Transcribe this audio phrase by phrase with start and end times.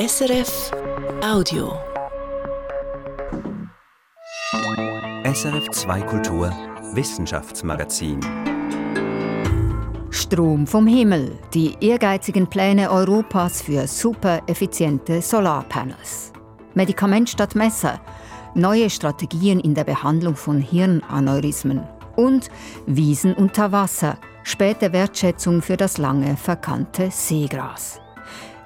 [0.00, 0.70] SRF
[1.22, 1.78] Audio.
[5.24, 6.50] SRF 2 Kultur
[6.94, 8.18] Wissenschaftsmagazin.
[10.08, 11.38] Strom vom Himmel.
[11.52, 16.32] Die ehrgeizigen Pläne Europas für super effiziente Solarpanels.
[16.72, 18.00] Medikament statt Messer.
[18.54, 21.86] Neue Strategien in der Behandlung von Hirnaneurysmen.
[22.16, 22.48] Und
[22.86, 24.16] Wiesen unter Wasser.
[24.44, 28.00] Späte Wertschätzung für das lange verkannte Seegras.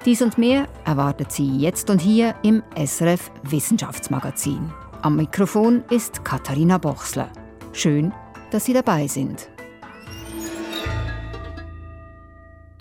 [0.05, 4.71] Dies und mehr erwartet Sie jetzt und hier im SRF Wissenschaftsmagazin.
[5.01, 7.31] Am Mikrofon ist Katharina Bochsler.
[7.73, 8.13] Schön,
[8.51, 9.49] dass Sie dabei sind.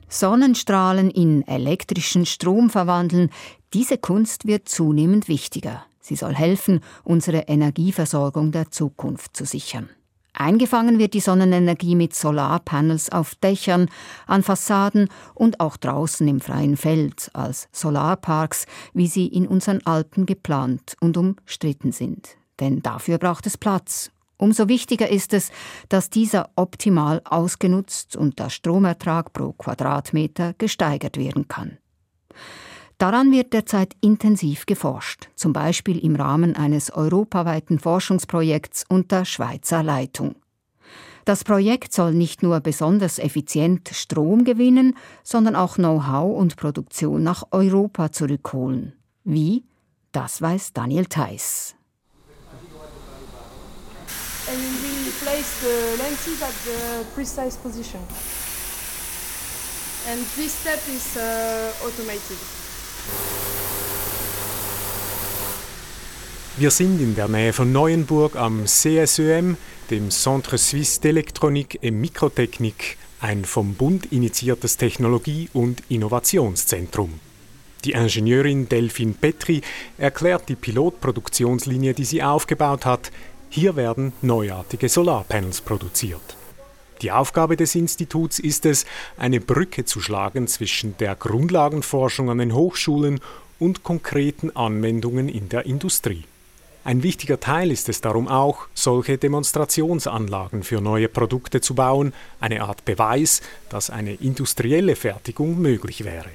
[0.07, 3.31] Sonnenstrahlen in elektrischen Strom verwandeln,
[3.73, 5.87] diese Kunst wird zunehmend wichtiger.
[6.01, 9.89] Sie soll helfen, unsere Energieversorgung der Zukunft zu sichern.
[10.35, 13.89] Eingefangen wird die Sonnenenergie mit Solarpanels auf Dächern,
[14.27, 20.27] an Fassaden und auch draußen im freien Feld als Solarparks, wie sie in unseren Alpen
[20.27, 22.37] geplant und umstritten sind.
[22.59, 24.11] Denn dafür braucht es Platz.
[24.37, 25.53] Umso wichtiger ist es,
[25.89, 31.79] dass dieser optimal ausgenutzt und der Stromertrag pro Quadratmeter gesteigert werden kann.
[32.99, 40.37] Daran wird derzeit intensiv geforscht, zum Beispiel im Rahmen eines europaweiten Forschungsprojekts unter Schweizer Leitung.
[41.25, 47.45] Das Projekt soll nicht nur besonders effizient Strom gewinnen, sondern auch Know-how und Produktion nach
[47.51, 48.93] Europa zurückholen.
[49.25, 49.65] Wie?
[50.13, 51.75] Das weiß Daniel Theiss.
[54.47, 58.01] And we place the lenses at the precise position.
[60.07, 62.64] And this step is uh, automated.
[66.57, 69.57] Wir sind in der Nähe von Neuenburg am CSÖM,
[69.91, 77.19] dem Centre Suisse d'Electronique et Mikrotechnik, ein vom Bund initiiertes Technologie- und Innovationszentrum.
[77.85, 79.63] Die Ingenieurin Delphine Petri
[79.99, 83.11] erklärt die Pilotproduktionslinie, die sie aufgebaut hat.
[83.51, 86.37] Hier werden neuartige Solarpanels produziert.
[87.03, 92.55] Die Aufgabe des Instituts ist es, eine Brücke zu schlagen zwischen der Grundlagenforschung an den
[92.55, 93.21] Hochschulen
[93.59, 96.25] und konkreten Anwendungen in der Industrie.
[96.85, 102.63] Ein wichtiger Teil ist es darum auch, solche Demonstrationsanlagen für neue Produkte zu bauen, eine
[102.63, 103.41] Art Beweis,
[103.71, 106.29] dass eine industrielle Fertigung möglich wäre.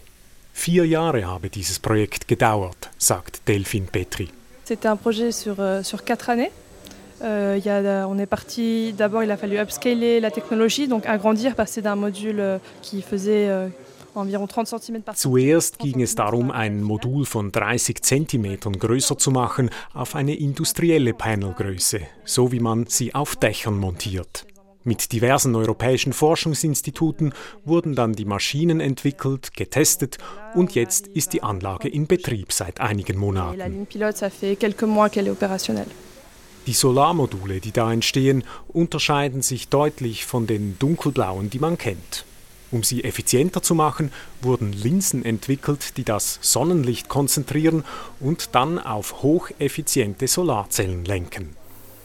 [0.53, 4.29] Vier Jahre habe dieses Projekt gedauert, sagt Delphine Petri.
[4.65, 6.51] C'était un projet sur, euh, sur quatre années.
[7.21, 11.55] Euh, y a, on est parti, d'abord il a fallu upscaler la technologie, donc agrandir,
[11.55, 13.67] passer d'un module euh, qui faisait euh,
[14.15, 19.31] environ 30 cm par Zuerst ging es darum, ein Modul von 30 cm größer zu
[19.31, 24.45] machen auf eine industrielle Panelgröße, so wie man sie auf Dächern montiert.
[24.85, 27.33] Mit diversen europäischen Forschungsinstituten
[27.65, 30.17] wurden dann die Maschinen entwickelt, getestet
[30.55, 33.87] und jetzt ist die Anlage in Betrieb seit einigen Monaten.
[36.67, 42.25] Die Solarmodule, die da entstehen, unterscheiden sich deutlich von den dunkelblauen, die man kennt.
[42.71, 44.11] Um sie effizienter zu machen,
[44.41, 47.83] wurden Linsen entwickelt, die das Sonnenlicht konzentrieren
[48.19, 51.55] und dann auf hocheffiziente Solarzellen lenken.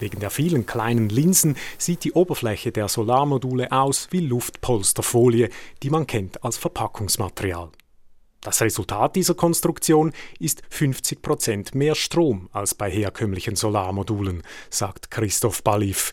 [0.01, 5.51] Wegen der vielen kleinen Linsen sieht die Oberfläche der Solarmodule aus wie Luftpolsterfolie,
[5.83, 7.69] die man kennt als Verpackungsmaterial.
[8.45, 15.63] Das Resultat dieser Konstruktion ist 50 Prozent mehr Strom als bei herkömmlichen Solarmodulen, sagt Christoph
[15.63, 16.13] Balif.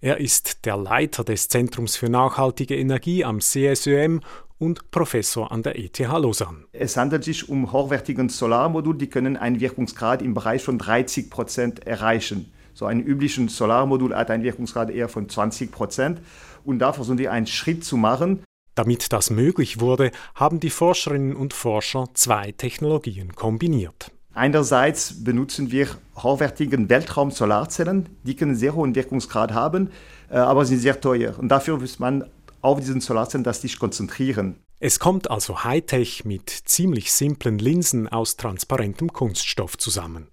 [0.00, 4.20] Er ist der Leiter des Zentrums für nachhaltige Energie am CSÖM
[4.58, 6.64] und Professor an der ETH Lausanne.
[6.72, 11.86] Es handelt sich um hochwertige Solarmodule, die können einen Wirkungsgrad im Bereich von 30 Prozent
[11.86, 12.50] erreichen.
[12.74, 16.20] So ein übliches Solarmodul hat einen Wirkungsgrad eher von 20 Prozent.
[16.64, 18.42] Und da versuchen wir einen Schritt zu machen.
[18.80, 24.10] Damit das möglich wurde, haben die Forscherinnen und Forscher zwei Technologien kombiniert.
[24.32, 29.90] Einerseits benutzen wir hochwertige Weltraum-Solarzellen, die können sehr hohen Wirkungsgrad haben,
[30.30, 31.38] äh, aber sind sehr teuer.
[31.38, 32.24] Und dafür muss man
[32.62, 34.56] auf diesen Solarzellen das Licht konzentrieren.
[34.78, 40.28] Es kommt also Hightech mit ziemlich simplen Linsen aus transparentem Kunststoff zusammen.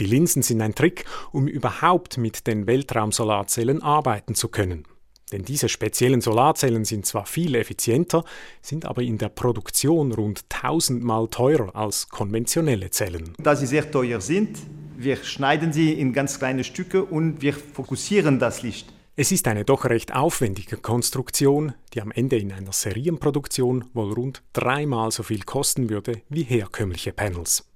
[0.00, 4.86] Die Linsen sind ein Trick, um überhaupt mit den Weltraumsolarzellen arbeiten zu können.
[5.32, 8.24] Denn diese speziellen Solarzellen sind zwar viel effizienter,
[8.60, 13.32] sind aber in der Produktion rund tausendmal teurer als konventionelle Zellen.
[13.38, 14.58] Da sie sehr teuer sind,
[14.96, 18.92] wir schneiden sie in ganz kleine Stücke und wir fokussieren das Licht.
[19.14, 24.42] Es ist eine doch recht aufwendige Konstruktion, die am Ende in einer Serienproduktion wohl rund
[24.52, 27.66] dreimal so viel kosten würde wie herkömmliche Panels.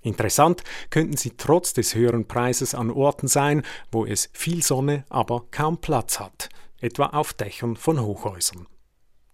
[0.00, 5.44] Interessant könnten sie trotz des höheren Preises an Orten sein, wo es viel Sonne, aber
[5.50, 6.48] kaum Platz hat,
[6.80, 8.66] etwa auf Dächern von Hochhäusern.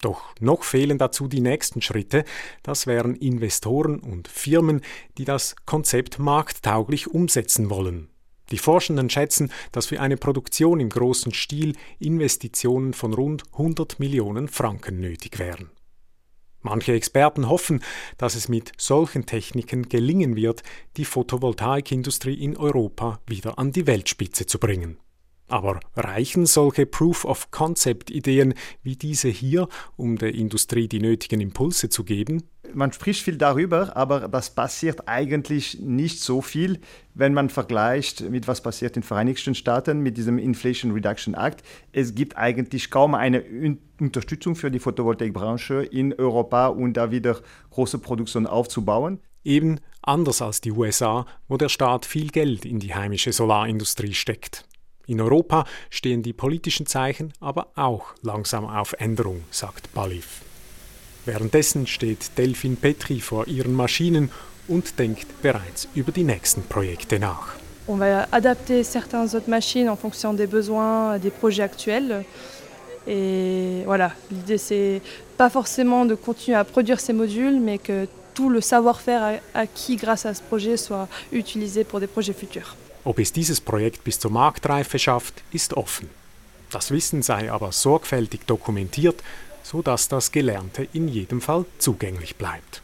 [0.00, 2.24] Doch noch fehlen dazu die nächsten Schritte.
[2.62, 4.82] Das wären Investoren und Firmen,
[5.16, 8.10] die das Konzept markttauglich umsetzen wollen.
[8.50, 14.48] Die Forschenden schätzen, dass für eine Produktion im großen Stil Investitionen von rund 100 Millionen
[14.48, 15.70] Franken nötig wären.
[16.60, 17.82] Manche Experten hoffen,
[18.16, 20.62] dass es mit solchen Techniken gelingen wird,
[20.96, 24.98] die Photovoltaikindustrie in Europa wieder an die Weltspitze zu bringen.
[25.48, 32.44] Aber reichen solche Proof-of-Concept-Ideen wie diese hier, um der Industrie die nötigen Impulse zu geben?
[32.72, 36.80] Man spricht viel darüber, aber das passiert eigentlich nicht so viel,
[37.14, 41.62] wenn man vergleicht mit was passiert in den Vereinigten Staaten mit diesem Inflation Reduction Act.
[41.92, 43.44] Es gibt eigentlich kaum eine
[44.00, 49.20] Unterstützung für die Photovoltaikbranche in Europa, um da wieder große Produktion aufzubauen.
[49.44, 54.66] Eben anders als die USA, wo der Staat viel Geld in die heimische Solarindustrie steckt.
[55.06, 60.40] In Europa stehen die politischen Zeichen aber auch langsam auf Änderung, sagt Balif.
[61.26, 64.30] Währenddessen steht Delphine Petri vor ihren Maschinen
[64.68, 67.54] und denkt bereits über die nächsten Projekte nach.
[67.86, 72.24] On va adapter certaines autres machines en fonction des besoins des projets actuels.
[73.06, 75.02] Et voilà, l'idée c'est
[75.36, 80.24] pas forcément de continuer à produire ces modules, mais que tout le savoir-faire acquis grâce
[80.24, 82.74] à ce projet soit utilisé pour des projets futurs.
[83.04, 86.08] Ob es dieses Projekt bis zur Marktreife schafft, ist offen.
[86.70, 89.22] Das Wissen sei aber sorgfältig dokumentiert,
[89.62, 92.82] so dass das Gelernte in jedem Fall zugänglich bleibt.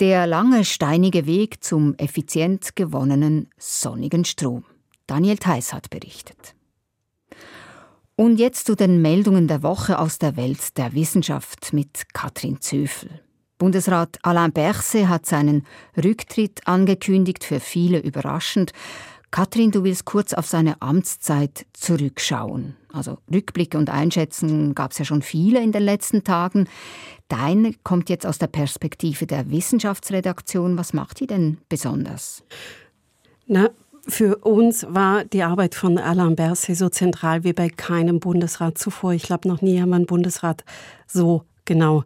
[0.00, 4.64] Der lange steinige Weg zum effizient gewonnenen sonnigen Strom.
[5.06, 6.54] Daniel Theiss hat berichtet.
[8.16, 13.21] Und jetzt zu den Meldungen der Woche aus der Welt der Wissenschaft mit Katrin Zöfel.
[13.62, 15.64] Bundesrat Alain Berset hat seinen
[15.96, 18.72] Rücktritt angekündigt, für viele überraschend.
[19.30, 22.74] Katrin, du willst kurz auf seine Amtszeit zurückschauen.
[22.92, 26.66] Also Rückblicke und Einschätzungen gab es ja schon viele in den letzten Tagen.
[27.28, 30.76] Deine kommt jetzt aus der Perspektive der Wissenschaftsredaktion.
[30.76, 32.42] Was macht die denn besonders?
[33.46, 33.70] Na,
[34.08, 39.12] für uns war die Arbeit von Alain Berset so zentral wie bei keinem Bundesrat zuvor.
[39.12, 40.64] Ich glaube, noch nie haben wir einen Bundesrat
[41.06, 42.02] so genau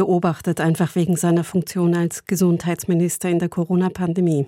[0.00, 4.46] beobachtet, einfach wegen seiner Funktion als Gesundheitsminister in der Corona-Pandemie.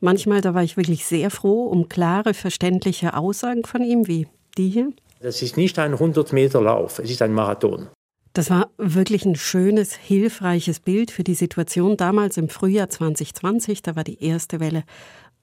[0.00, 4.70] Manchmal, da war ich wirklich sehr froh um klare, verständliche Aussagen von ihm, wie die
[4.70, 4.90] hier.
[5.20, 7.88] Das ist nicht ein 100-Meter-Lauf, es ist ein Marathon.
[8.32, 13.82] Das war wirklich ein schönes, hilfreiches Bild für die Situation damals im Frühjahr 2020.
[13.82, 14.84] Da war die erste Welle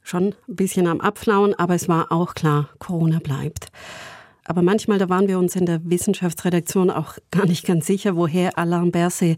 [0.01, 3.67] schon ein bisschen am Abflauen, aber es war auch klar, Corona bleibt.
[4.47, 8.57] Aber manchmal, da waren wir uns in der Wissenschaftsredaktion auch gar nicht ganz sicher, woher
[8.57, 9.37] Alain Berset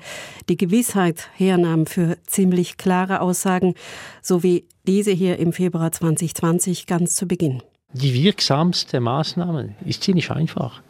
[0.50, 3.74] die Gewissheit hernahm für ziemlich klare Aussagen,
[4.21, 7.63] so wie diese hier im Februar 2020 ganz zu Beginn.
[7.94, 10.81] Die wirksamste Maßnahme ist ziemlich einfach.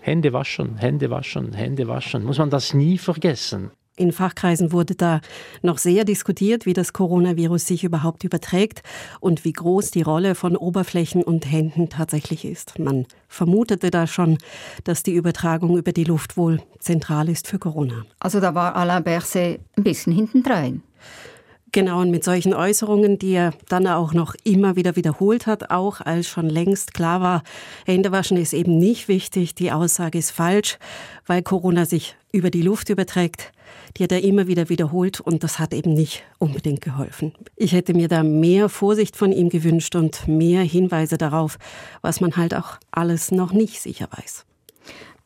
[0.00, 2.24] Hände waschen, Hände waschen, Hände waschen.
[2.24, 3.72] Muss man das nie vergessen.
[3.96, 5.22] In Fachkreisen wurde da
[5.62, 8.82] noch sehr diskutiert, wie das Coronavirus sich überhaupt überträgt
[9.20, 12.78] und wie groß die Rolle von Oberflächen und Händen tatsächlich ist.
[12.78, 14.36] Man vermutete da schon,
[14.84, 18.04] dass die Übertragung über die Luft wohl zentral ist für Corona.
[18.20, 20.82] Also da war Alain Berset ein bisschen hintendrein.
[21.76, 26.00] Genau, und mit solchen Äußerungen, die er dann auch noch immer wieder wiederholt hat, auch
[26.00, 27.42] als schon längst klar war,
[27.84, 30.78] Händewaschen ist eben nicht wichtig, die Aussage ist falsch,
[31.26, 33.52] weil Corona sich über die Luft überträgt
[33.96, 37.32] die hat er immer wieder wiederholt und das hat eben nicht unbedingt geholfen.
[37.56, 41.58] Ich hätte mir da mehr Vorsicht von ihm gewünscht und mehr Hinweise darauf,
[42.02, 44.45] was man halt auch alles noch nicht sicher weiß.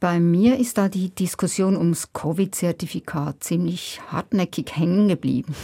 [0.00, 5.54] Bei mir ist da die Diskussion ums Covid-Zertifikat ziemlich hartnäckig hängen geblieben.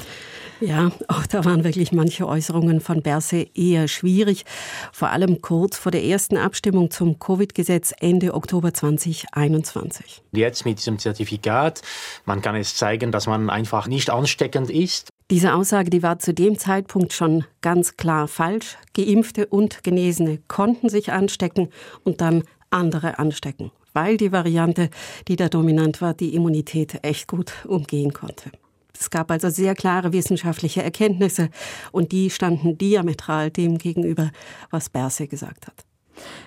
[0.60, 4.44] Ja, auch da waren wirklich manche Äußerungen von Berse eher schwierig,
[4.92, 10.22] vor allem kurz vor der ersten Abstimmung zum Covid-Gesetz Ende Oktober 2021.
[10.32, 11.80] Jetzt mit diesem Zertifikat,
[12.26, 15.08] man kann es zeigen, dass man einfach nicht ansteckend ist.
[15.30, 18.76] Diese Aussage, die war zu dem Zeitpunkt schon ganz klar falsch.
[18.94, 21.70] Geimpfte und Genesene konnten sich anstecken
[22.04, 24.90] und dann andere anstecken, weil die Variante,
[25.26, 28.52] die da dominant war, die Immunität echt gut umgehen konnte.
[28.98, 31.50] Es gab also sehr klare wissenschaftliche Erkenntnisse
[31.92, 34.30] und die standen diametral dem gegenüber,
[34.70, 35.84] was Berse gesagt hat.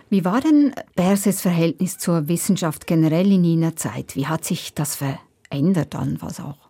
[0.10, 4.15] Wie war denn Berses Verhältnis zur Wissenschaft generell in jener Zeit?
[4.15, 6.70] Wie hat sich das verändert dann was auch?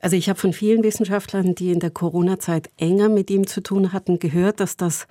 [0.00, 3.92] Also ich habe von vielen Wissenschaftlern, die in der Corona-Zeit enger mit ihm zu tun
[3.92, 5.06] hatten, gehört, dass das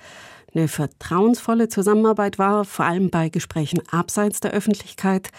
[0.55, 5.29] eine vertrauensvolle Zusammenarbeit war, vor allem bei Gesprächen abseits der Öffentlichkeit.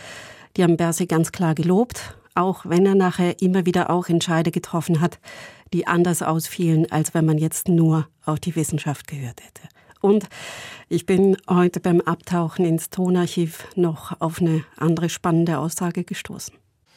[0.57, 5.01] Die haben Berse ganz klar gelobt, auch wenn er nachher immer wieder auch Entscheide getroffen
[5.01, 5.19] hat,
[5.73, 9.69] die anders ausfielen, als wenn man jetzt nur auf die Wissenschaft gehört hätte.
[10.01, 10.29] Und
[10.89, 16.55] ich bin heute beim Abtauchen ins Tonarchiv noch auf eine andere spannende Aussage gestoßen.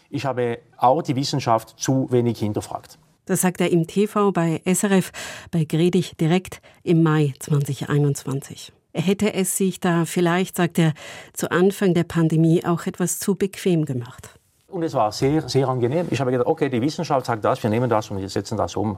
[0.10, 3.00] Ich habe auch die Wissenschaft zu wenig hinterfragt.
[3.30, 5.12] Das sagt er im TV bei SRF
[5.52, 8.74] bei Gredig direkt im Mai 2021.
[8.92, 10.94] Er hätte es sich da vielleicht, sagt er,
[11.34, 14.40] zu Anfang der Pandemie auch etwas zu bequem gemacht.
[14.68, 16.08] Und es war sehr, sehr angenehm.
[16.10, 18.76] Ich habe gedacht, okay, die Wissenschaft sagt das, wir nehmen das und wir setzen das
[18.76, 18.98] um.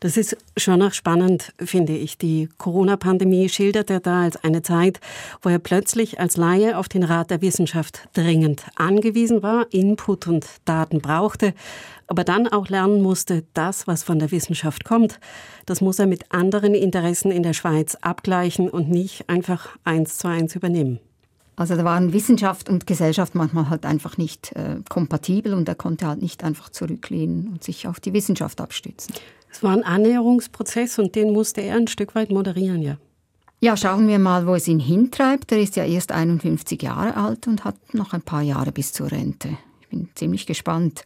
[0.00, 2.18] Das ist schon auch spannend, finde ich.
[2.18, 5.00] Die Corona-Pandemie schildert er da als eine Zeit,
[5.42, 10.46] wo er plötzlich als Laie auf den Rat der Wissenschaft dringend angewiesen war, Input und
[10.64, 11.54] Daten brauchte,
[12.06, 15.18] aber dann auch lernen musste, das, was von der Wissenschaft kommt,
[15.64, 20.28] das muss er mit anderen Interessen in der Schweiz abgleichen und nicht einfach eins zu
[20.28, 21.00] eins übernehmen.
[21.56, 26.06] Also da waren Wissenschaft und Gesellschaft manchmal halt einfach nicht äh, kompatibel und er konnte
[26.06, 29.14] halt nicht einfach zurücklehnen und sich auf die Wissenschaft abstützen.
[29.56, 32.98] Es war ein Annäherungsprozess und den musste er ein Stück weit moderieren, ja.
[33.58, 35.50] Ja, schauen wir mal, wo es ihn hintreibt.
[35.50, 39.10] Er ist ja erst 51 Jahre alt und hat noch ein paar Jahre bis zur
[39.10, 39.56] Rente.
[39.80, 41.04] Ich bin ziemlich gespannt.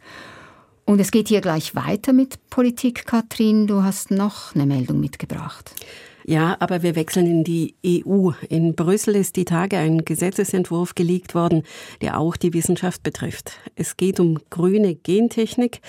[0.83, 3.67] Und es geht hier gleich weiter mit Politik, Katrin.
[3.67, 5.71] Du hast noch eine Meldung mitgebracht.
[6.25, 8.31] Ja, aber wir wechseln in die EU.
[8.49, 11.63] In Brüssel ist die Tage ein Gesetzesentwurf geleakt worden,
[12.01, 13.53] der auch die Wissenschaft betrifft.
[13.75, 15.81] Es geht um grüne Gentechnik.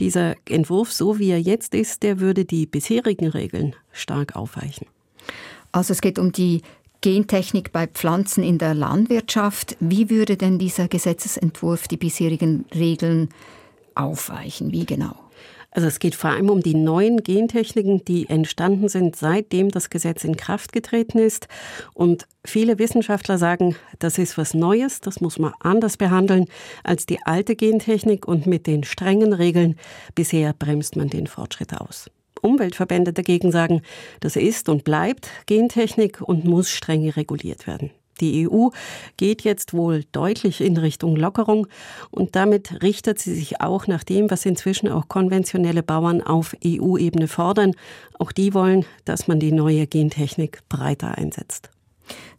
[0.00, 4.86] Dieser Entwurf, so wie er jetzt ist, der würde die bisherigen Regeln stark aufweichen.
[5.72, 6.62] Also es geht um die
[7.00, 9.76] Gentechnik bei Pflanzen in der Landwirtschaft.
[9.80, 13.28] Wie würde denn dieser Gesetzesentwurf die bisherigen Regeln
[13.94, 14.72] aufweichen?
[14.72, 15.23] Wie genau?
[15.74, 20.22] Also es geht vor allem um die neuen Gentechniken, die entstanden sind, seitdem das Gesetz
[20.22, 21.48] in Kraft getreten ist.
[21.94, 26.46] Und viele Wissenschaftler sagen, das ist was Neues, das muss man anders behandeln
[26.84, 29.76] als die alte Gentechnik und mit den strengen Regeln.
[30.14, 32.08] Bisher bremst man den Fortschritt aus.
[32.40, 33.82] Umweltverbände dagegen sagen,
[34.20, 37.90] das ist und bleibt Gentechnik und muss streng reguliert werden.
[38.20, 38.68] Die EU
[39.16, 41.66] geht jetzt wohl deutlich in Richtung Lockerung
[42.10, 47.28] und damit richtet sie sich auch nach dem, was inzwischen auch konventionelle Bauern auf EU-Ebene
[47.28, 47.72] fordern.
[48.18, 51.70] Auch die wollen, dass man die neue Gentechnik breiter einsetzt.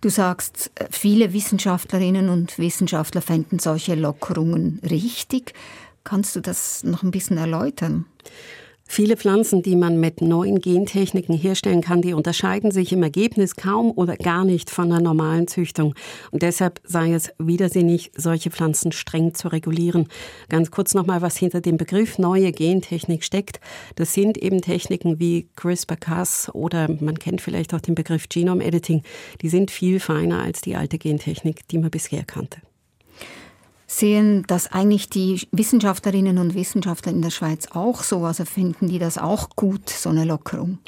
[0.01, 5.53] Du sagst, viele Wissenschaftlerinnen und Wissenschaftler fänden solche Lockerungen richtig.
[6.03, 8.05] Kannst du das noch ein bisschen erläutern?
[8.87, 13.91] Viele Pflanzen, die man mit neuen Gentechniken herstellen kann, die unterscheiden sich im Ergebnis kaum
[13.91, 15.95] oder gar nicht von der normalen Züchtung.
[16.31, 20.07] Und deshalb sei es widersinnig, solche Pflanzen streng zu regulieren.
[20.49, 23.59] Ganz kurz nochmal, was hinter dem Begriff neue Gentechnik steckt.
[23.95, 29.01] Das sind eben Techniken wie CRISPR-Cas oder man kennt vielleicht auch den Begriff Genome Editing.
[29.41, 32.64] Die sind viel feiner als die alte Gentechnik, die man bisher kannte
[33.87, 38.23] sehen das eigentlich die Wissenschaftlerinnen und Wissenschaftler in der Schweiz auch so?
[38.25, 40.79] Also finden die das auch gut, so eine Lockerung?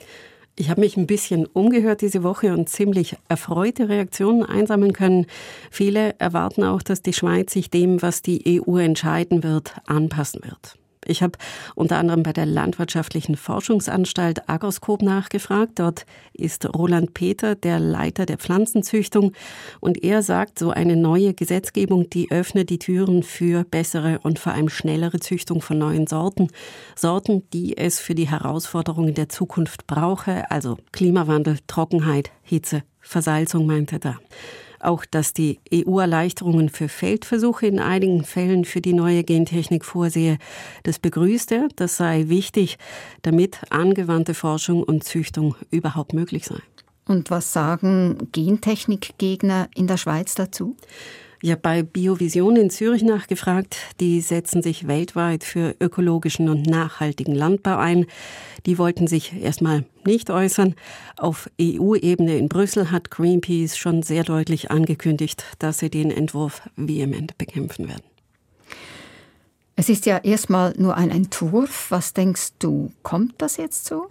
[0.60, 5.28] Ich habe mich ein bisschen umgehört diese Woche und ziemlich erfreute Reaktionen einsammeln können.
[5.70, 10.76] Viele erwarten auch, dass die Schweiz sich dem, was die EU entscheiden wird, anpassen wird.
[11.08, 11.38] Ich habe
[11.76, 15.74] unter anderem bei der Landwirtschaftlichen Forschungsanstalt Agroskop nachgefragt.
[15.76, 19.34] Dort ist Roland Peter der Leiter der Pflanzenzüchtung
[19.80, 24.54] und er sagt, so eine neue Gesetzgebung, die öffnet die Türen für bessere und vor
[24.54, 26.50] allem schnellere Züchtung von neuen Sorten.
[26.96, 33.94] Sorten, die es für die Herausforderungen der Zukunft brauche, also Klimawandel, Trockenheit, Hitze, Versalzung meint
[33.94, 34.20] er.
[34.80, 40.38] Auch dass die EU Erleichterungen für Feldversuche in einigen Fällen für die neue Gentechnik vorsehe,
[40.84, 41.68] das begrüßt er.
[41.76, 42.78] Das sei wichtig,
[43.22, 46.58] damit angewandte Forschung und Züchtung überhaupt möglich sei.
[47.08, 50.76] Und was sagen Gentechnikgegner in der Schweiz dazu?
[51.42, 53.78] Ich habe bei Biovision in Zürich nachgefragt.
[54.00, 58.08] Die setzen sich weltweit für ökologischen und nachhaltigen Landbau ein.
[58.66, 60.74] Die wollten sich erstmal nicht äußern.
[61.16, 67.38] Auf EU-Ebene in Brüssel hat Greenpeace schon sehr deutlich angekündigt, dass sie den Entwurf vehement
[67.38, 68.04] bekämpfen werden.
[69.76, 71.92] Es ist ja erstmal nur ein Entwurf.
[71.92, 74.08] Was denkst du, kommt das jetzt so?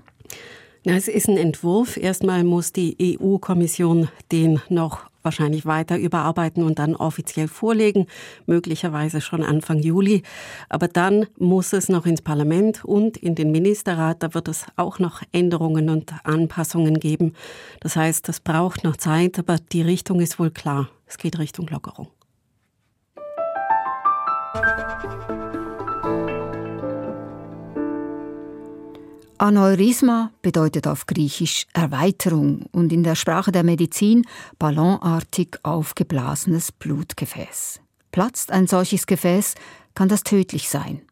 [0.84, 1.96] Na, es ist ein Entwurf.
[1.96, 8.06] Erstmal muss die EU-Kommission den noch wahrscheinlich weiter überarbeiten und dann offiziell vorlegen,
[8.46, 10.22] möglicherweise schon Anfang Juli.
[10.70, 14.22] Aber dann muss es noch ins Parlament und in den Ministerrat.
[14.22, 17.34] Da wird es auch noch Änderungen und Anpassungen geben.
[17.80, 20.88] Das heißt, das braucht noch Zeit, aber die Richtung ist wohl klar.
[21.04, 22.15] Es geht Richtung Lockerung.
[29.38, 34.26] Aneurysma bedeutet auf Griechisch Erweiterung und in der Sprache der Medizin
[34.58, 37.80] ballonartig aufgeblasenes Blutgefäß.
[38.12, 39.54] Platzt ein solches Gefäß,
[39.94, 41.02] kann das tödlich sein.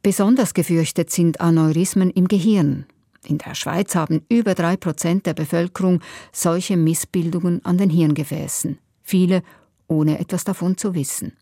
[0.00, 2.86] Besonders gefürchtet sind Aneurysmen im Gehirn.
[3.26, 6.00] In der Schweiz haben über drei Prozent der Bevölkerung
[6.32, 8.78] solche Missbildungen an den Hirngefäßen.
[9.02, 9.42] Viele
[9.88, 11.36] ohne etwas davon zu wissen.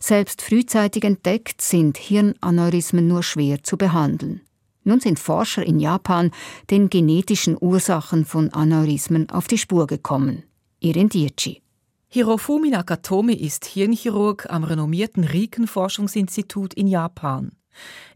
[0.00, 4.40] Selbst frühzeitig entdeckt sind Hirnaneurysmen nur schwer zu behandeln.
[4.86, 6.30] Nun sind Forscher in Japan
[6.70, 10.44] den genetischen Ursachen von Aneurysmen auf die Spur gekommen.
[10.78, 11.60] Irin Dietschi.
[12.06, 17.50] Hirofumi Nakatomi ist Hirnchirurg am renommierten Riken-Forschungsinstitut in Japan.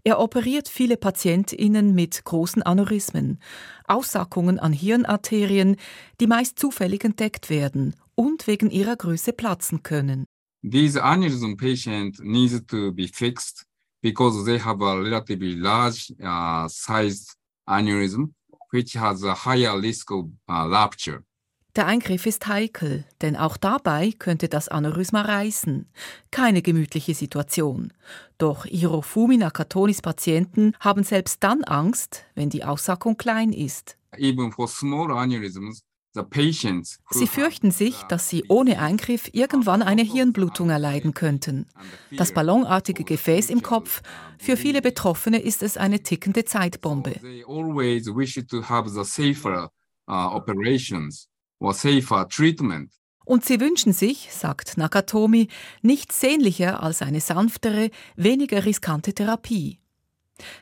[0.04, 3.40] Er operiert viele PatientInnen mit großen Aneurysmen,
[3.88, 5.74] Aussackungen an Hirnarterien,
[6.20, 10.24] die meist zufällig entdeckt werden und wegen ihrer Größe platzen können.
[10.62, 13.66] These aneurysm patient needs to be fixed
[14.00, 17.36] because they have a relatively large uh, sized
[17.68, 18.32] aneurysm
[18.72, 21.24] which has a higher risk of uh, rupture.
[21.76, 25.86] Der Eingriff ist heikel, denn auch dabei könnte das Aneurysma reißen.
[26.32, 27.92] Keine gemütliche Situation.
[28.38, 33.96] Doch Hirofumi Nakatonis Patienten haben selbst dann Angst, wenn die Aussackung klein ist.
[34.16, 35.84] Even for small aneurysms,
[37.10, 41.66] Sie fürchten sich, dass sie ohne Eingriff irgendwann eine Hirnblutung erleiden könnten.
[42.10, 44.02] Das ballonartige Gefäß im Kopf,
[44.38, 47.14] für viele Betroffene ist es eine tickende Zeitbombe.
[53.24, 55.48] Und sie wünschen sich, sagt Nakatomi,
[55.82, 59.79] nichts sehnlicher als eine sanftere, weniger riskante Therapie.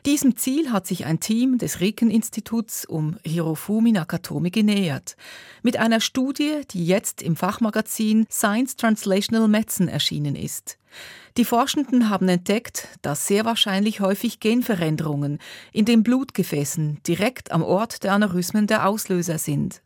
[0.05, 5.15] Diesem Ziel hat sich ein Team des Riken-Instituts um Hirofumi Nakatomi genähert.
[5.63, 10.77] Mit einer Studie, die jetzt im Fachmagazin Science Translational Medicine erschienen ist.
[11.37, 15.39] Die Forschenden haben entdeckt, dass sehr wahrscheinlich häufig Genveränderungen
[15.71, 19.81] in den Blutgefäßen direkt am Ort der Aneurysmen der Auslöser sind.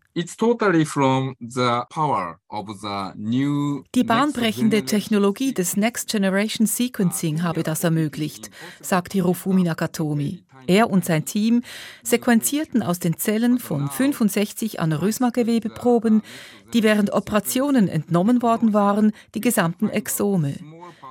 [3.95, 10.43] Die bahnbrechende Technologie des Next Generation Sequencing habe das ermöglicht, sagt Hirofumi Nakatomi.
[10.67, 11.63] Er und sein Team
[12.03, 16.21] sequenzierten aus den Zellen von 65 Aneurysmagewebeproben,
[16.73, 20.55] die während Operationen entnommen worden waren, die gesamten Exome.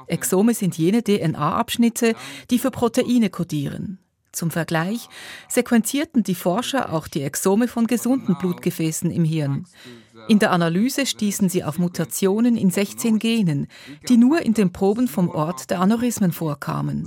[0.07, 2.15] Exome sind jene DNA-Abschnitte,
[2.51, 3.99] die für Proteine kodieren.
[4.33, 5.09] Zum Vergleich
[5.49, 9.67] sequenzierten die Forscher auch die Exome von gesunden Blutgefäßen im Hirn.
[10.29, 13.67] In der Analyse stießen sie auf Mutationen in 16 Genen,
[14.09, 17.05] die nur in den Proben vom Ort der Aneurysmen vorkamen.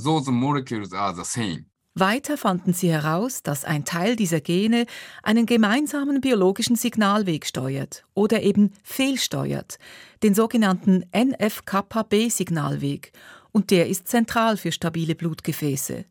[1.97, 4.85] Weiter fanden sie heraus, dass ein Teil dieser Gene
[5.23, 9.79] einen gemeinsamen biologischen Signalweg steuert oder eben fehlsteuert,
[10.21, 13.13] den sogenannten NF-kappa-B-Signalweg,
[13.53, 16.03] und der ist zentral für stabile Blutgefäße.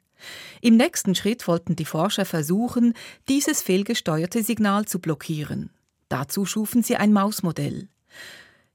[0.60, 2.94] Im nächsten Schritt wollten die Forscher versuchen,
[3.28, 5.70] dieses fehlgesteuerte Signal zu blockieren.
[6.08, 7.88] Dazu schufen sie ein Mausmodell.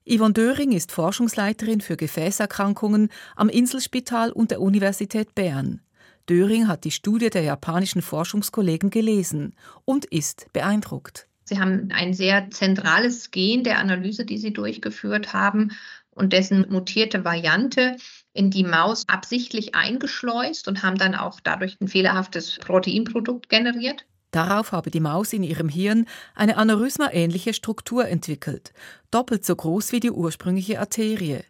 [0.08, 5.80] Yvonne Döring ist Forschungsleiterin für Gefäßerkrankungen am Inselspital und der Universität Bern.
[6.28, 11.26] Döring hat die Studie der japanischen Forschungskollegen gelesen und ist beeindruckt.
[11.44, 15.72] Sie haben ein sehr zentrales Gen der Analyse, die Sie durchgeführt haben
[16.14, 17.96] und dessen mutierte Variante
[18.32, 24.04] in die Maus absichtlich eingeschleust und haben dann auch dadurch ein fehlerhaftes Proteinprodukt generiert.
[24.30, 28.72] Darauf habe die Maus in ihrem Hirn eine aneurysma-ähnliche Struktur entwickelt,
[29.10, 31.42] doppelt so groß wie die ursprüngliche Arterie.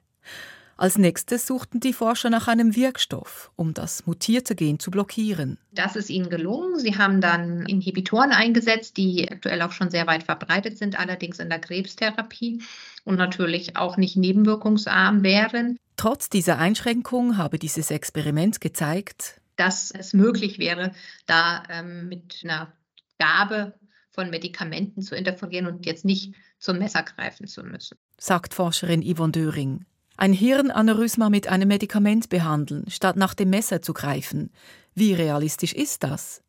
[0.80, 5.58] Als nächstes suchten die Forscher nach einem Wirkstoff, um das mutierte Gen zu blockieren.
[5.72, 6.78] Das ist ihnen gelungen.
[6.78, 11.50] Sie haben dann Inhibitoren eingesetzt, die aktuell auch schon sehr weit verbreitet sind, allerdings in
[11.50, 12.62] der Krebstherapie
[13.04, 15.76] und natürlich auch nicht nebenwirkungsarm wären.
[15.98, 20.92] Trotz dieser Einschränkung habe dieses Experiment gezeigt, dass es möglich wäre,
[21.26, 22.72] da ähm, mit einer
[23.18, 23.74] Gabe
[24.12, 27.98] von Medikamenten zu interferieren und jetzt nicht zum Messer greifen zu müssen.
[28.16, 29.84] Sagt Forscherin Yvonne Döring.
[30.16, 34.50] Ein Hirnaneurysma mit einem Medikament behandeln, statt nach dem Messer zu greifen.
[34.94, 36.42] Wie realistisch ist das?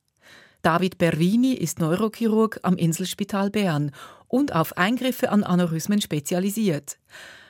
[0.62, 3.92] David Bervini ist Neurochirurg am Inselspital Bern
[4.28, 6.98] und auf Eingriffe an Aneurysmen spezialisiert.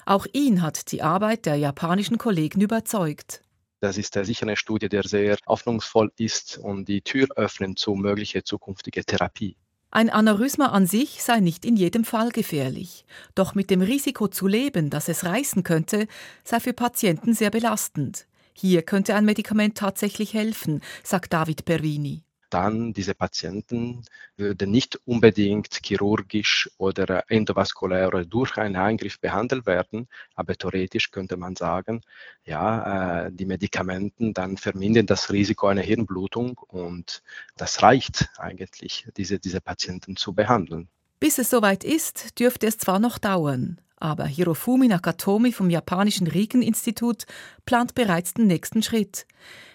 [0.06, 3.42] Auch ihn hat die Arbeit der japanischen Kollegen überzeugt.
[3.82, 8.44] Das ist sicher eine Studie, die sehr hoffnungsvoll ist und die Tür öffnet zu möglicher
[8.44, 9.58] zukünftiger Therapie.
[9.94, 13.06] Ein Aneurysma an sich sei nicht in jedem Fall gefährlich.
[13.36, 16.08] Doch mit dem Risiko zu leben, dass es reißen könnte,
[16.46, 18.26] sei für Patienten sehr belastend.
[18.54, 22.24] Hier könnte ein Medikament tatsächlich helfen, sagt David Pervini
[22.54, 24.04] dann diese Patienten
[24.38, 31.38] würden nicht unbedingt chirurgisch oder endovaskulär oder durch einen Eingriff behandelt werden, aber theoretisch könnte
[31.38, 32.02] man sagen,
[32.44, 37.24] ja, äh, die Medikamenten dann vermindern das Risiko einer Hirnblutung und
[37.58, 40.90] das reicht eigentlich, diese, diese Patienten zu behandeln.
[41.20, 47.26] Bis es soweit ist, dürfte es zwar noch dauern, aber Hirofumi Nakatomi vom japanischen Riken-Institut
[47.66, 49.28] plant bereits den nächsten Schritt.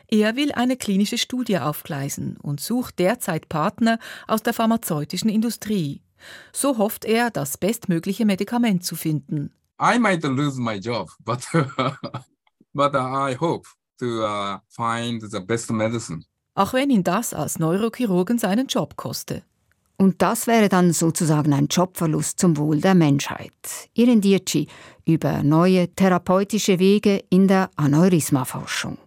[0.08, 6.00] Er will eine klinische Studie aufgleisen und sucht derzeit Partner aus der pharmazeutischen Industrie.
[6.52, 9.52] So hofft er, das bestmögliche Medikament zu finden.
[9.80, 11.40] I might lose my job, but,
[12.72, 16.24] but I hope to uh, find the best medicine.
[16.54, 19.42] Auch wenn ihn das als Neurochirurgen seinen Job koste.
[19.98, 23.52] Und das wäre dann sozusagen ein Jobverlust zum Wohl der Menschheit.
[23.94, 24.68] Irin Dietschi
[25.04, 28.98] über neue therapeutische Wege in der Aneurysmaforschung.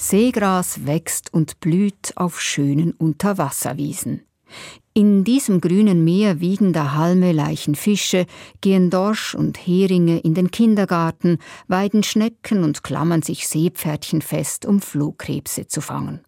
[0.00, 4.22] Seegras wächst und blüht auf schönen Unterwasserwiesen.
[4.94, 8.26] In diesem grünen Meer wiegen da Halme leichen Fische,
[8.60, 14.80] gehen Dorsch und Heringe in den Kindergarten, weiden Schnecken und klammern sich Seepferdchen fest, um
[14.80, 16.20] Flohkrebse zu fangen.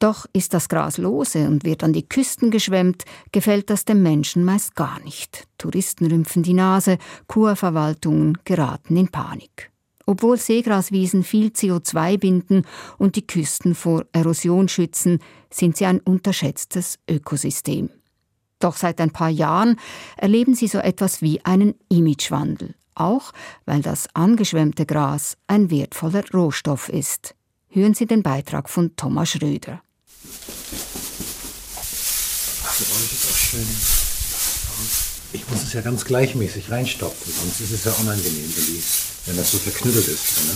[0.00, 4.44] Doch ist das Gras lose und wird an die Küsten geschwemmt, gefällt das dem Menschen
[4.44, 5.46] meist gar nicht.
[5.58, 9.70] Touristen rümpfen die Nase, Kurverwaltungen geraten in Panik.
[10.06, 12.64] Obwohl Seegraswiesen viel CO2 binden
[12.96, 15.18] und die Küsten vor Erosion schützen,
[15.50, 17.90] sind sie ein unterschätztes Ökosystem.
[18.58, 19.76] Doch seit ein paar Jahren
[20.16, 23.32] erleben sie so etwas wie einen Imagewandel, auch
[23.66, 27.34] weil das angeschwemmte Gras ein wertvoller Rohstoff ist.
[27.68, 29.80] Hören Sie den Beitrag von Thomas Schröder.
[35.32, 38.54] Ich muss es ja ganz gleichmäßig reinstopfen, sonst ist es ja unangenehm,
[39.26, 40.46] wenn das so verknüttelt ist.
[40.46, 40.54] Ne?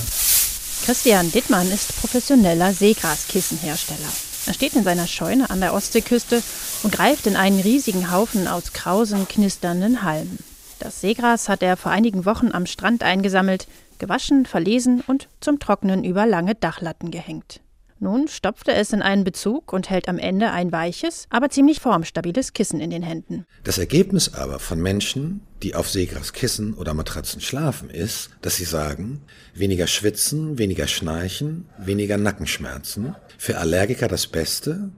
[0.84, 4.08] Christian Dittmann ist professioneller Seegraskissenhersteller.
[4.46, 6.42] Er steht in seiner Scheune an der Ostseeküste
[6.82, 10.38] und greift in einen riesigen Haufen aus krausen, knisternden Halmen.
[10.78, 13.66] Das Seegras hat er vor einigen Wochen am Strand eingesammelt,
[13.98, 17.60] gewaschen, verlesen und zum Trocknen über lange Dachlatten gehängt.
[18.04, 21.80] Nun stopft er es in einen Bezug und hält am Ende ein weiches, aber ziemlich
[21.80, 23.46] formstabiles Kissen in den Händen.
[23.62, 29.22] Das Ergebnis aber von Menschen, die auf Seegraskissen oder Matratzen schlafen, ist, dass sie sagen,
[29.54, 34.90] weniger schwitzen, weniger schnarchen, weniger Nackenschmerzen, für Allergiker das Beste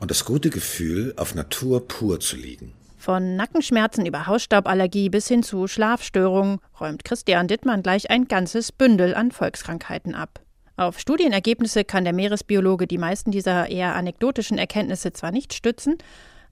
[0.00, 2.72] und das gute Gefühl, auf Natur pur zu liegen.
[2.96, 9.14] Von Nackenschmerzen über Hausstauballergie bis hin zu Schlafstörungen räumt Christian Dittmann gleich ein ganzes Bündel
[9.14, 10.40] an Volkskrankheiten ab.
[10.76, 15.98] Auf Studienergebnisse kann der Meeresbiologe die meisten dieser eher anekdotischen Erkenntnisse zwar nicht stützen,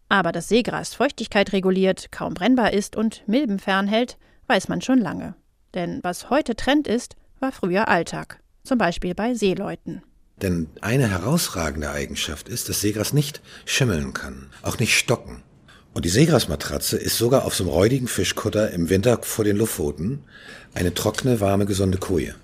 [0.08, 5.35] aber dass Seegras Feuchtigkeit reguliert, kaum brennbar ist und Milben fernhält, weiß man schon lange.
[5.74, 10.02] Denn was heute Trend ist, war früher Alltag, zum Beispiel bei Seeleuten.
[10.40, 15.42] Denn eine herausragende Eigenschaft ist, dass Seegras nicht schimmeln kann, auch nicht stocken.
[15.94, 20.24] Und die Seegrasmatratze ist sogar auf so einem räudigen Fischkutter im Winter vor den Lofoten
[20.74, 22.35] eine trockene, warme, gesunde Koje.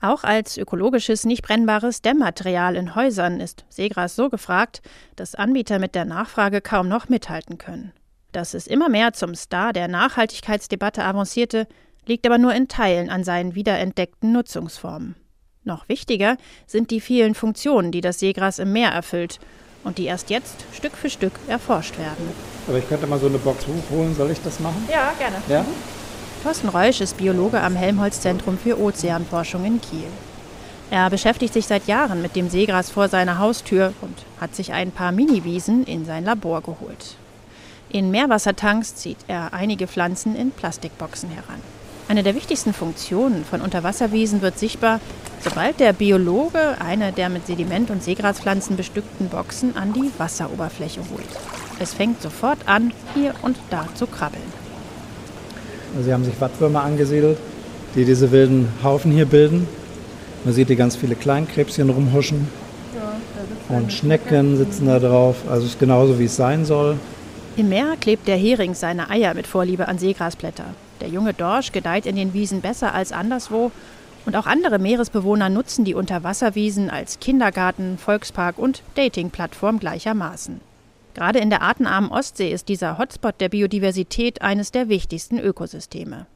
[0.00, 4.82] Auch als ökologisches, nicht brennbares Dämmmaterial in Häusern ist Seegras so gefragt,
[5.16, 7.92] dass Anbieter mit der Nachfrage kaum noch mithalten können.
[8.32, 11.66] Dass es immer mehr zum Star der Nachhaltigkeitsdebatte avancierte,
[12.04, 15.16] liegt aber nur in Teilen an seinen wiederentdeckten Nutzungsformen.
[15.64, 19.40] Noch wichtiger sind die vielen Funktionen, die das Seegras im Meer erfüllt
[19.82, 22.28] und die erst jetzt Stück für Stück erforscht werden.
[22.68, 24.86] Aber ich könnte mal so eine Box hochholen, soll ich das machen?
[24.90, 25.36] Ja, gerne.
[25.48, 25.64] Ja?
[26.46, 30.06] Thorsten Reusch ist Biologe am Helmholtz-Zentrum für Ozeanforschung in Kiel.
[30.92, 34.92] Er beschäftigt sich seit Jahren mit dem Seegras vor seiner Haustür und hat sich ein
[34.92, 37.16] paar Miniwiesen in sein Labor geholt.
[37.88, 41.60] In Meerwassertanks zieht er einige Pflanzen in Plastikboxen heran.
[42.06, 45.00] Eine der wichtigsten Funktionen von Unterwasserwiesen wird sichtbar,
[45.40, 51.80] sobald der Biologe eine der mit Sediment- und Seegraspflanzen bestückten Boxen an die Wasseroberfläche holt.
[51.80, 54.65] Es fängt sofort an, hier und da zu krabbeln.
[56.04, 57.38] Sie haben sich Wattwürmer angesiedelt,
[57.94, 59.66] die diese wilden Haufen hier bilden.
[60.44, 62.48] Man sieht hier ganz viele Kleinkrebschen rumhuschen.
[63.68, 65.36] Und Schnecken sitzen da drauf.
[65.48, 66.96] Also es ist genauso, wie es sein soll.
[67.56, 70.66] Im Meer klebt der Hering seine Eier mit Vorliebe an Seegrasblätter.
[71.00, 73.72] Der junge Dorsch gedeiht in den Wiesen besser als anderswo.
[74.24, 80.60] Und auch andere Meeresbewohner nutzen die Unterwasserwiesen als Kindergarten, Volkspark und Datingplattform gleichermaßen.
[81.16, 86.26] Gerade in der artenarmen Ostsee ist dieser Hotspot der Biodiversität eines der wichtigsten Ökosysteme.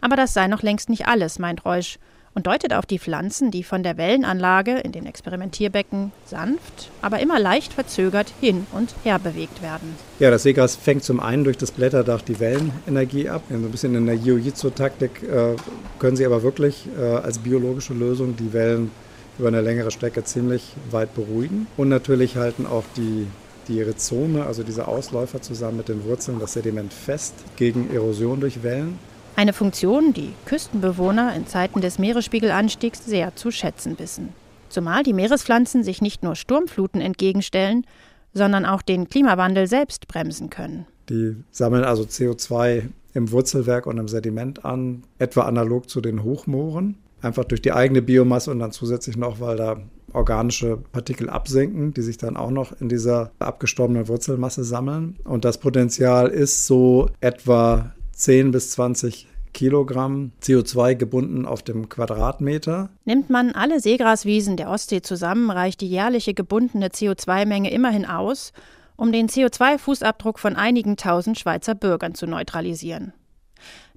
[0.00, 2.00] Aber das sei noch längst nicht alles, meint Reusch
[2.34, 7.38] und deutet auf die Pflanzen, die von der Wellenanlage in den Experimentierbecken sanft, aber immer
[7.38, 9.94] leicht verzögert hin und her bewegt werden.
[10.18, 13.44] Ja, das Seegras fängt zum einen durch das Blätterdach die Wellenenergie ab.
[13.48, 15.54] So ein bisschen in der Jiu-Jitsu-Taktik äh,
[16.00, 18.90] können sie aber wirklich äh, als biologische Lösung die Wellen
[19.38, 21.68] über eine längere Strecke ziemlich weit beruhigen.
[21.76, 23.28] Und natürlich halten auch die
[23.68, 28.62] die Rhizome, also diese Ausläufer zusammen mit den Wurzeln, das Sediment fest gegen Erosion durch
[28.62, 28.98] Wellen.
[29.36, 34.28] Eine Funktion, die Küstenbewohner in Zeiten des Meeresspiegelanstiegs sehr zu schätzen wissen.
[34.68, 37.86] Zumal die Meerespflanzen sich nicht nur Sturmfluten entgegenstellen,
[38.32, 40.86] sondern auch den Klimawandel selbst bremsen können.
[41.08, 46.96] Die sammeln also CO2 im Wurzelwerk und im Sediment an, etwa analog zu den Hochmooren.
[47.22, 49.80] Einfach durch die eigene Biomasse und dann zusätzlich noch, weil da
[50.14, 55.16] organische Partikel absinken, die sich dann auch noch in dieser abgestorbenen Wurzelmasse sammeln.
[55.24, 62.90] Und das Potenzial ist so etwa 10 bis 20 Kilogramm CO2 gebunden auf dem Quadratmeter.
[63.04, 68.52] Nimmt man alle Seegraswiesen der Ostsee zusammen, reicht die jährliche gebundene CO2-Menge immerhin aus,
[68.96, 73.12] um den CO2-Fußabdruck von einigen tausend Schweizer Bürgern zu neutralisieren.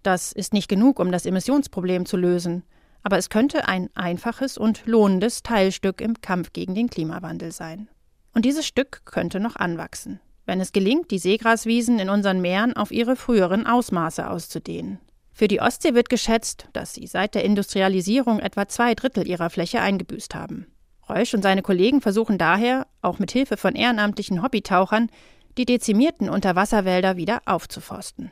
[0.03, 2.63] Das ist nicht genug, um das Emissionsproblem zu lösen,
[3.07, 7.87] aber es könnte ein einfaches und lohnendes Teilstück im Kampf gegen den Klimawandel sein.
[8.33, 12.91] Und dieses Stück könnte noch anwachsen, wenn es gelingt, die Seegraswiesen in unseren Meeren auf
[12.91, 14.99] ihre früheren Ausmaße auszudehnen.
[15.31, 19.79] Für die Ostsee wird geschätzt, dass sie seit der Industrialisierung etwa zwei Drittel ihrer Fläche
[19.79, 20.67] eingebüßt haben.
[21.07, 25.09] Reusch und seine Kollegen versuchen daher, auch mit Hilfe von ehrenamtlichen Hobbytauchern,
[25.57, 28.31] die dezimierten Unterwasserwälder wieder aufzuforsten.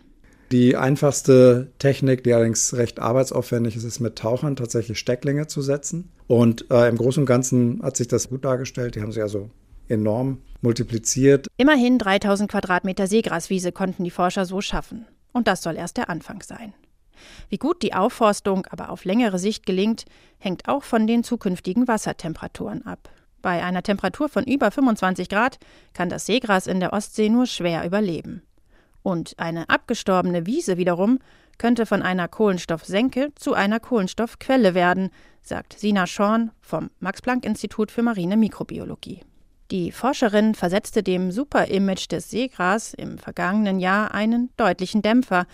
[0.52, 6.12] Die einfachste Technik, die allerdings recht arbeitsaufwendig ist, ist mit Tauchern tatsächlich Stecklinge zu setzen.
[6.28, 8.96] Und äh, im Großen und Ganzen hat sich das gut dargestellt.
[8.96, 9.50] Die haben sich also
[9.88, 11.48] enorm multipliziert.
[11.58, 15.06] Immerhin 3000 Quadratmeter Seegraswiese konnten die Forscher so schaffen.
[15.32, 16.74] Und das soll erst der Anfang sein.
[17.50, 20.06] Wie gut die Aufforstung aber auf längere Sicht gelingt,
[20.38, 23.10] hängt auch von den zukünftigen Wassertemperaturen ab.
[23.42, 25.60] Bei einer Temperatur von über 25 Grad
[25.94, 28.42] kann das Seegras in der Ostsee nur schwer überleben.
[29.06, 31.20] Und eine abgestorbene Wiese wiederum
[31.60, 35.12] könnte von einer Kohlenstoffsenke zu einer Kohlenstoffquelle werden,
[35.44, 39.22] sagt Sina Schorn vom Max-Planck-Institut für marine Mikrobiologie.
[39.70, 45.46] Die Forscherin versetzte dem Super-Image des Seegras im vergangenen Jahr einen deutlichen Dämpfer,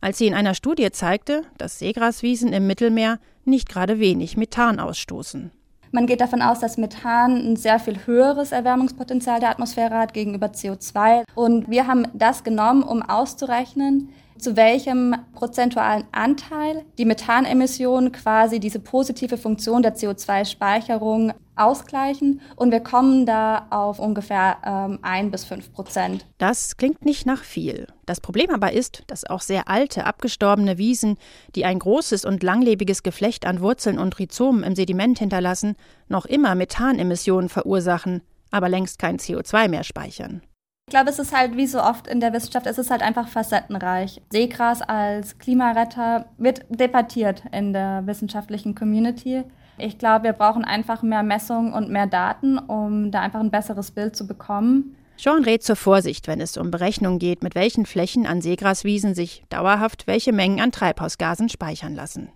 [0.00, 5.50] als sie in einer Studie zeigte, dass Seegraswiesen im Mittelmeer nicht gerade wenig Methan ausstoßen.
[5.92, 10.46] Man geht davon aus, dass Methan ein sehr viel höheres Erwärmungspotenzial der Atmosphäre hat gegenüber
[10.46, 11.24] CO2.
[11.34, 18.80] Und wir haben das genommen, um auszurechnen, zu welchem prozentualen Anteil die Methanemissionen quasi diese
[18.80, 22.40] positive Funktion der CO2-Speicherung ausgleichen.
[22.56, 26.26] Und wir kommen da auf ungefähr ähm, ein bis fünf Prozent.
[26.38, 27.86] Das klingt nicht nach viel.
[28.06, 31.16] Das Problem aber ist, dass auch sehr alte, abgestorbene Wiesen,
[31.54, 35.76] die ein großes und langlebiges Geflecht an Wurzeln und Rhizomen im Sediment hinterlassen,
[36.08, 40.42] noch immer Methanemissionen verursachen, aber längst kein CO2 mehr speichern.
[40.90, 43.28] Ich glaube, es ist halt wie so oft in der Wissenschaft, es ist halt einfach
[43.28, 44.20] facettenreich.
[44.30, 49.44] Seegras als Klimaretter wird debattiert in der wissenschaftlichen Community.
[49.78, 53.92] Ich glaube, wir brauchen einfach mehr Messungen und mehr Daten, um da einfach ein besseres
[53.92, 54.96] Bild zu bekommen.
[55.16, 59.44] Sean rät zur Vorsicht, wenn es um Berechnungen geht, mit welchen Flächen an Seegraswiesen sich
[59.48, 62.30] dauerhaft welche Mengen an Treibhausgasen speichern lassen.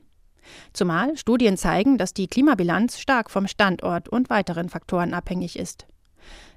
[0.73, 5.89] Zumal Studien zeigen, dass die Klimabilanz stark vom Standort und weiteren Faktoren abhängig ist.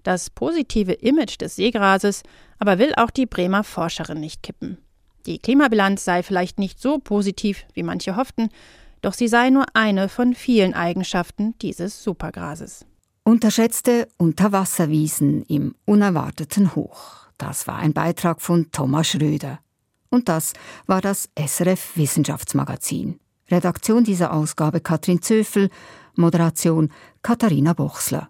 [0.03, 2.23] Das positive Image des Seegrases
[2.59, 4.77] aber will auch die Bremer Forscherin nicht kippen.
[5.25, 8.49] Die Klimabilanz sei vielleicht nicht so positiv, wie manche hofften,
[9.01, 12.85] doch sie sei nur eine von vielen Eigenschaften dieses Supergrases.
[13.23, 17.27] Unterschätzte Unterwasserwiesen im unerwarteten Hoch.
[17.37, 19.59] Das war ein Beitrag von Thomas Schröder.
[20.09, 20.53] Und das
[20.85, 23.19] war das SRF Wissenschaftsmagazin.
[23.51, 25.69] Redaktion dieser Ausgabe Katrin Zöfel,
[26.15, 26.89] Moderation
[27.21, 28.29] Katharina Bochsler.